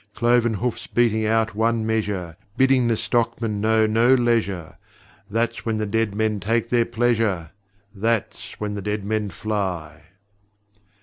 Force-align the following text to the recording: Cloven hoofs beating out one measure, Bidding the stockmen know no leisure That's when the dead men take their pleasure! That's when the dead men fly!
Cloven 0.15 0.55
hoofs 0.55 0.87
beating 0.87 1.27
out 1.27 1.53
one 1.53 1.85
measure, 1.85 2.35
Bidding 2.57 2.87
the 2.87 2.97
stockmen 2.97 3.61
know 3.61 3.85
no 3.85 4.15
leisure 4.15 4.77
That's 5.29 5.63
when 5.63 5.77
the 5.77 5.85
dead 5.85 6.15
men 6.15 6.39
take 6.39 6.69
their 6.69 6.85
pleasure! 6.85 7.51
That's 7.93 8.59
when 8.59 8.73
the 8.73 8.81
dead 8.81 9.05
men 9.05 9.29
fly! 9.29 10.05